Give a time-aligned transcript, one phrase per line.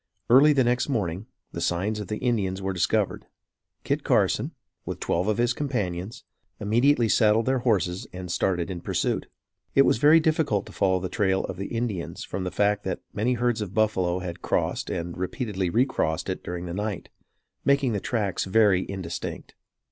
[0.31, 3.27] Early the next morning, the signs of the Indians were discovered.
[3.83, 4.49] Kit Carson,
[4.83, 6.23] with twelve of his companions,
[6.59, 9.27] immediately saddled their horses and started in pursuit.
[9.75, 13.01] It was very difficult to follow the trail of the Indians from the fact that
[13.13, 17.09] many herds of buffalo had crossed and repeatedly recrossed it during the night,
[17.63, 19.53] making the tracks very indistinct.